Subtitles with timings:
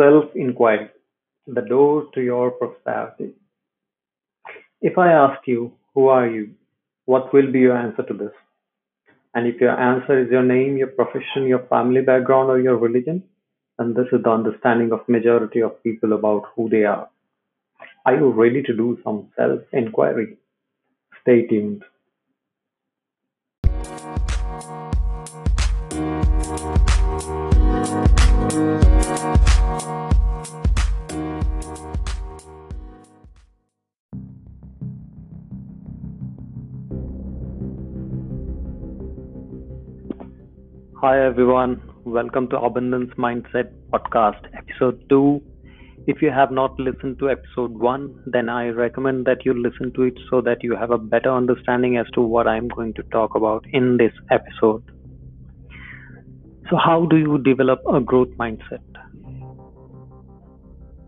[0.00, 0.88] Self-inquiry:
[1.46, 3.32] the door to your prosperity.
[4.80, 6.54] If I ask you, who are you?
[7.04, 8.32] What will be your answer to this?
[9.34, 13.22] And if your answer is your name, your profession, your family background, or your religion,
[13.78, 17.10] then this is the understanding of majority of people about who they are.
[18.06, 20.38] Are you ready to do some self-inquiry?
[21.20, 21.84] Stay tuned.
[41.02, 45.40] Hi everyone, welcome to Abundance Mindset Podcast, episode 2.
[46.06, 50.02] If you have not listened to episode 1, then I recommend that you listen to
[50.02, 53.34] it so that you have a better understanding as to what I'm going to talk
[53.34, 54.84] about in this episode.
[56.68, 58.84] So, how do you develop a growth mindset?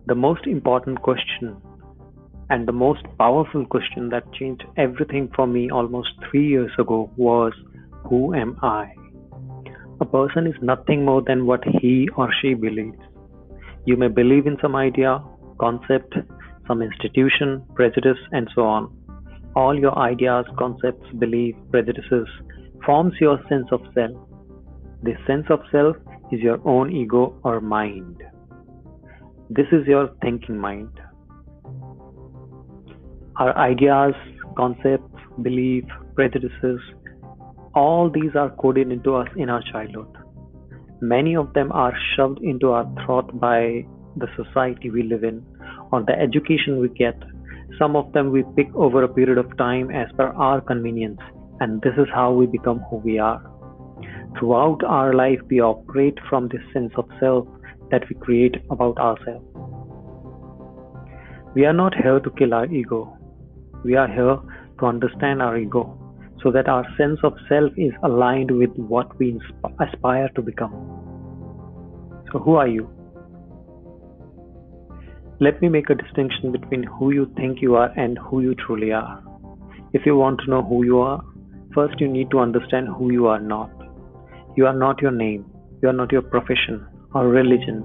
[0.06, 1.54] The most important question
[2.48, 7.52] and the most powerful question that changed everything for me almost three years ago was
[8.08, 8.94] Who am I?
[10.02, 12.98] A person is nothing more than what he or she believes.
[13.86, 15.22] You may believe in some idea,
[15.60, 16.16] concept,
[16.66, 18.90] some institution, prejudice, and so on.
[19.54, 22.26] All your ideas, concepts, beliefs, prejudices
[22.84, 24.16] forms your sense of self.
[25.04, 25.96] This sense of self
[26.32, 28.24] is your own ego or mind.
[29.50, 30.90] This is your thinking mind.
[33.36, 34.14] Our ideas,
[34.56, 36.80] concepts, beliefs, prejudices,
[37.74, 40.08] all these are coded into us in our childhood.
[41.00, 45.44] Many of them are shoved into our throat by the society we live in
[45.90, 47.16] or the education we get.
[47.78, 51.20] Some of them we pick over a period of time as per our convenience,
[51.60, 53.42] and this is how we become who we are.
[54.38, 57.48] Throughout our life, we operate from this sense of self
[57.90, 59.46] that we create about ourselves.
[61.54, 63.16] We are not here to kill our ego,
[63.82, 64.38] we are here
[64.78, 66.01] to understand our ego
[66.42, 69.38] so that our sense of self is aligned with what we
[69.80, 70.72] aspire to become.
[72.32, 72.90] So, who are you?
[75.40, 78.92] Let me make a distinction between who you think you are and who you truly
[78.92, 79.22] are.
[79.92, 81.22] If you want to know who you are,
[81.74, 83.70] first you need to understand who you are not.
[84.56, 85.44] You are not your name,
[85.82, 87.82] you are not your profession or religion,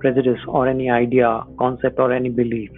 [0.00, 2.70] prejudice or any idea, concept or any belief.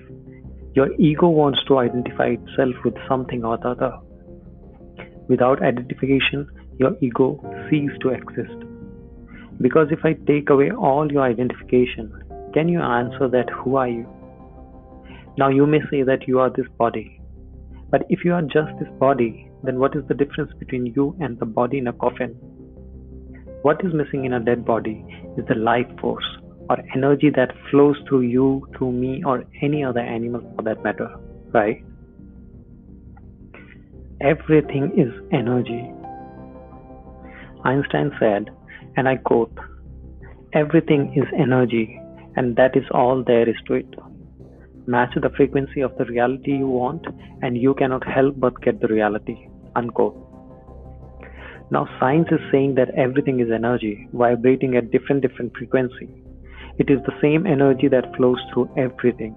[0.74, 3.98] Your ego wants to identify itself with something or the other.
[5.32, 6.46] Without identification,
[6.78, 7.26] your ego
[7.70, 8.64] ceases to exist.
[9.62, 12.12] Because if I take away all your identification,
[12.52, 14.06] can you answer that who are you?
[15.38, 17.18] Now you may say that you are this body.
[17.90, 21.38] But if you are just this body, then what is the difference between you and
[21.38, 22.32] the body in a coffin?
[23.62, 25.02] What is missing in a dead body
[25.38, 26.28] is the life force
[26.68, 31.08] or energy that flows through you, through me, or any other animal for that matter,
[31.54, 31.82] right?
[34.22, 35.92] Everything is energy.
[37.64, 38.50] Einstein said,
[38.96, 39.56] and I quote,
[40.52, 42.00] Everything is energy,
[42.36, 43.94] and that is all there is to it.
[44.86, 47.04] Match the frequency of the reality you want,
[47.40, 49.48] and you cannot help but get the reality.
[49.74, 50.16] Unquote.
[51.72, 56.08] Now, science is saying that everything is energy, vibrating at different different frequency.
[56.78, 59.34] It is the same energy that flows through everything.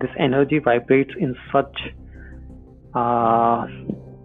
[0.00, 1.76] This energy vibrates in such
[2.94, 3.66] uh,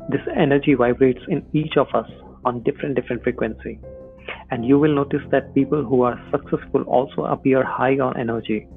[0.09, 2.09] this energy vibrates in each of us
[2.45, 3.79] on different different frequency.
[4.51, 8.67] And you will notice that people who are successful also appear high on energy.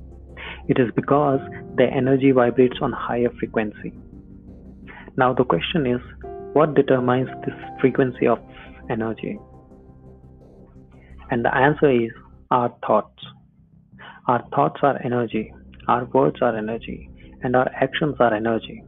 [0.69, 1.41] It is because
[1.77, 3.93] their energy vibrates on higher frequency.
[5.17, 6.01] Now the question is
[6.53, 8.39] what determines this frequency of
[8.91, 9.39] energy?
[11.31, 12.11] And the answer is
[12.51, 13.23] our thoughts.
[14.29, 15.53] Our thoughts are energy,
[15.89, 17.11] our words are energy,
[17.43, 18.83] and our actions are energy.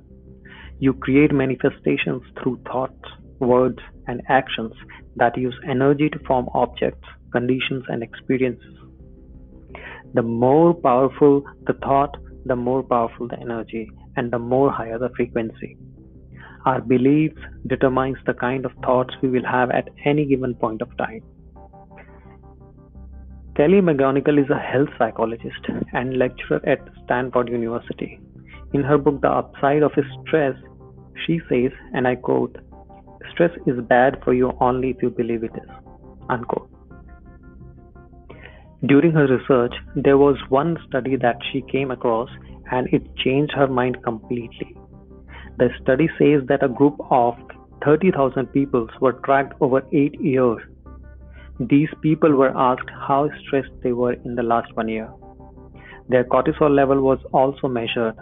[0.80, 3.08] You create manifestations through thoughts,
[3.40, 4.72] words, and actions
[5.16, 8.74] that use energy to form objects, conditions, and experiences.
[10.14, 12.16] The more powerful the thought,
[12.46, 15.76] the more powerful the energy, and the more higher the frequency.
[16.64, 20.96] Our beliefs determines the kind of thoughts we will have at any given point of
[20.96, 21.22] time.
[23.56, 28.20] Kelly McGonigal is a health psychologist and lecturer at Stanford University.
[28.74, 29.92] In her book The Upside of
[30.22, 30.54] Stress,
[31.26, 32.56] she says, and I quote,
[33.32, 35.70] Stress is bad for you only if you believe it is.
[36.28, 36.70] Unquote.
[38.86, 42.28] During her research, there was one study that she came across
[42.70, 44.76] and it changed her mind completely.
[45.56, 47.34] The study says that a group of
[47.84, 50.62] 30,000 people were tracked over 8 years.
[51.58, 55.10] These people were asked how stressed they were in the last one year.
[56.08, 58.14] Their cortisol level was also measured.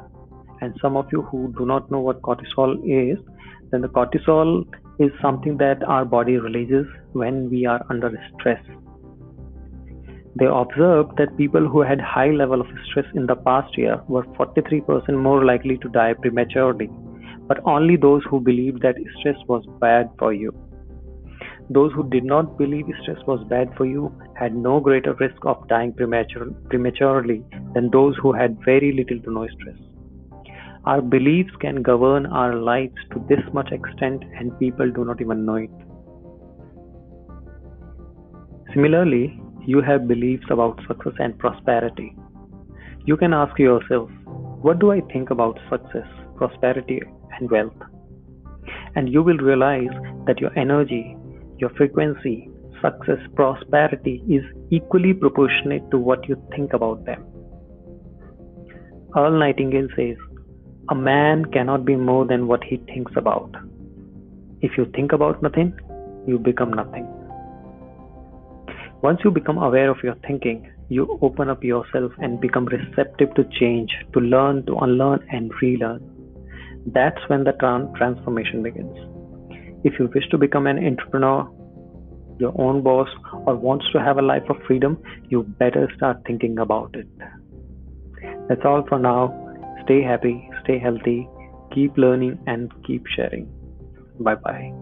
[0.60, 3.18] And some of you who do not know what cortisol is,
[3.70, 4.64] then the cortisol
[4.98, 8.62] is something that our body releases when we are under stress.
[10.38, 14.24] They observed that people who had high level of stress in the past year were
[14.24, 16.90] 43% more likely to die prematurely,
[17.48, 20.52] but only those who believed that stress was bad for you.
[21.70, 25.66] Those who did not believe stress was bad for you had no greater risk of
[25.68, 27.42] dying prematurely
[27.74, 29.76] than those who had very little to no stress.
[30.86, 35.44] Our beliefs can govern our lives to this much extent, and people do not even
[35.44, 35.70] know it.
[38.72, 42.14] Similarly, you have beliefs about success and prosperity.
[43.04, 44.08] You can ask yourself,
[44.62, 46.06] What do I think about success,
[46.36, 47.02] prosperity,
[47.38, 47.82] and wealth?
[48.94, 49.96] And you will realize
[50.26, 51.16] that your energy,
[51.58, 52.48] your frequency,
[52.80, 57.24] success, prosperity is equally proportionate to what you think about them.
[59.16, 60.16] Earl Nightingale says,
[60.88, 63.50] A man cannot be more than what he thinks about.
[64.60, 65.76] If you think about nothing,
[66.26, 67.06] you become nothing.
[69.02, 73.44] Once you become aware of your thinking, you open up yourself and become receptive to
[73.58, 76.00] change, to learn, to unlearn, and relearn.
[76.86, 77.52] That's when the
[77.96, 78.96] transformation begins.
[79.84, 81.50] If you wish to become an entrepreneur,
[82.38, 83.08] your own boss,
[83.44, 87.08] or wants to have a life of freedom, you better start thinking about it.
[88.48, 89.42] That's all for now.
[89.86, 91.28] Stay happy, stay healthy,
[91.72, 93.48] keep learning, and keep sharing.
[94.18, 94.72] Bye bye.